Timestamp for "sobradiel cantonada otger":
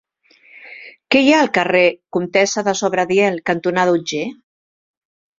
2.79-4.23